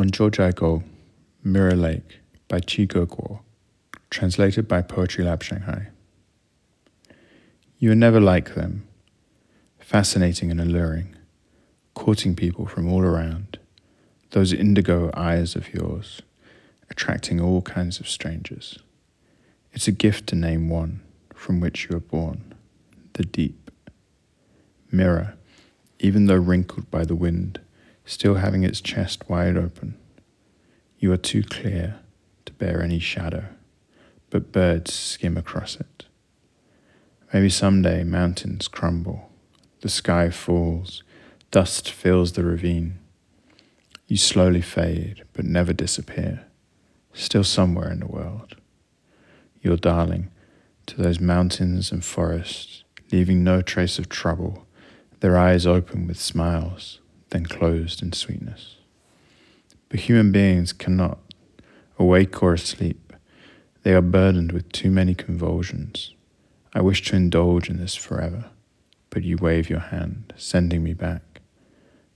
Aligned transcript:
On 0.00 0.08
Jiuzhaigou, 0.08 0.82
Mirror 1.44 1.76
Lake 1.76 2.20
by 2.48 2.58
Qi 2.60 2.88
Geguo, 2.88 3.40
translated 4.08 4.66
by 4.66 4.80
Poetry 4.80 5.24
Lab 5.24 5.42
Shanghai. 5.42 5.88
You 7.78 7.92
are 7.92 7.94
never 7.94 8.18
like 8.18 8.54
them, 8.54 8.88
fascinating 9.78 10.50
and 10.50 10.58
alluring, 10.58 11.16
courting 11.92 12.34
people 12.34 12.64
from 12.64 12.90
all 12.90 13.02
around, 13.02 13.58
those 14.30 14.54
indigo 14.54 15.10
eyes 15.12 15.54
of 15.54 15.74
yours, 15.74 16.22
attracting 16.88 17.38
all 17.38 17.60
kinds 17.60 18.00
of 18.00 18.08
strangers. 18.08 18.78
It's 19.74 19.86
a 19.86 19.92
gift 19.92 20.28
to 20.28 20.34
name 20.34 20.70
one 20.70 21.02
from 21.34 21.60
which 21.60 21.90
you 21.90 21.96
are 21.98 22.00
born, 22.00 22.54
the 23.12 23.24
deep. 23.26 23.70
Mirror, 24.90 25.34
even 25.98 26.24
though 26.24 26.36
wrinkled 26.36 26.90
by 26.90 27.04
the 27.04 27.14
wind, 27.14 27.60
still 28.04 28.36
having 28.36 28.64
its 28.64 28.80
chest 28.80 29.28
wide 29.28 29.56
open. 29.56 29.96
You 30.98 31.12
are 31.12 31.16
too 31.16 31.42
clear 31.42 32.00
to 32.44 32.52
bear 32.52 32.82
any 32.82 32.98
shadow, 32.98 33.44
but 34.28 34.52
birds 34.52 34.92
skim 34.92 35.36
across 35.36 35.76
it. 35.76 36.06
Maybe 37.32 37.48
someday 37.48 38.04
mountains 38.04 38.68
crumble, 38.68 39.30
the 39.80 39.88
sky 39.88 40.30
falls, 40.30 41.02
dust 41.50 41.90
fills 41.90 42.32
the 42.32 42.44
ravine. 42.44 42.98
You 44.08 44.16
slowly 44.16 44.62
fade, 44.62 45.24
but 45.32 45.44
never 45.44 45.72
disappear, 45.72 46.46
still 47.14 47.44
somewhere 47.44 47.90
in 47.90 48.00
the 48.00 48.06
world. 48.06 48.56
Your 49.62 49.76
darling, 49.76 50.30
to 50.86 50.96
those 50.96 51.20
mountains 51.20 51.92
and 51.92 52.04
forests, 52.04 52.82
leaving 53.12 53.44
no 53.44 53.62
trace 53.62 53.98
of 53.98 54.08
trouble, 54.08 54.66
their 55.20 55.38
eyes 55.38 55.66
open 55.66 56.06
with 56.06 56.18
smiles 56.18 56.98
then 57.30 57.46
closed 57.46 58.02
in 58.02 58.12
sweetness. 58.12 58.76
But 59.88 60.00
human 60.00 60.30
beings 60.30 60.72
cannot, 60.72 61.18
awake 61.98 62.42
or 62.42 62.54
asleep, 62.54 63.12
they 63.82 63.94
are 63.94 64.02
burdened 64.02 64.52
with 64.52 64.70
too 64.72 64.90
many 64.90 65.14
convulsions. 65.14 66.14
I 66.74 66.80
wish 66.80 67.02
to 67.04 67.16
indulge 67.16 67.68
in 67.68 67.78
this 67.78 67.94
forever, 67.94 68.50
but 69.08 69.24
you 69.24 69.36
wave 69.36 69.70
your 69.70 69.80
hand, 69.80 70.32
sending 70.36 70.84
me 70.84 70.92
back. 70.92 71.40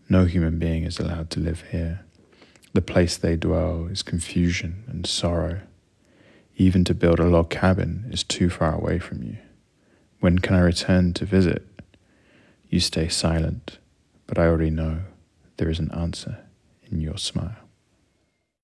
No 0.08 0.26
human 0.26 0.58
being 0.58 0.84
is 0.84 1.00
allowed 1.00 1.30
to 1.30 1.40
live 1.40 1.64
here. 1.70 2.04
The 2.74 2.82
place 2.82 3.16
they 3.16 3.36
dwell 3.36 3.86
is 3.86 4.02
confusion 4.02 4.84
and 4.86 5.06
sorrow. 5.06 5.60
Even 6.56 6.84
to 6.84 6.94
build 6.94 7.18
a 7.18 7.24
log 7.24 7.50
cabin 7.50 8.08
is 8.10 8.22
too 8.22 8.50
far 8.50 8.74
away 8.74 8.98
from 8.98 9.22
you. 9.22 9.38
When 10.20 10.38
can 10.38 10.54
I 10.54 10.60
return 10.60 11.12
to 11.14 11.24
visit? 11.24 11.66
You 12.68 12.80
stay 12.80 13.08
silent 13.08 13.78
but 14.26 14.38
I 14.38 14.46
already 14.46 14.70
know 14.70 15.00
there 15.56 15.70
is 15.70 15.78
an 15.78 15.90
answer 15.92 16.38
in 16.90 17.00
your 17.00 17.18
smile. 17.18 17.56